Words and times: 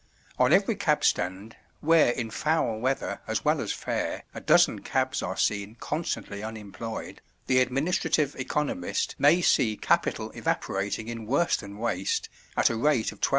On 0.39 0.51
every 0.51 0.73
cab 0.73 1.03
stand, 1.03 1.57
where 1.79 2.09
in 2.09 2.31
foul 2.31 2.79
weather 2.79 3.21
as 3.27 3.45
well 3.45 3.61
as 3.61 3.71
fair 3.71 4.23
a 4.33 4.41
dozen 4.41 4.79
cabs 4.79 5.21
are 5.21 5.37
seen 5.37 5.75
constantly 5.75 6.41
unemployed, 6.41 7.21
the 7.45 7.59
administrative 7.59 8.35
economist 8.35 9.13
may 9.19 9.43
see 9.43 9.77
capital 9.77 10.31
evaporating 10.31 11.07
in 11.07 11.27
worse 11.27 11.55
than 11.57 11.77
waste 11.77 12.29
at 12.57 12.71
a 12.71 12.75
rate 12.75 13.11
of 13.11 13.21
12s. 13.21 13.29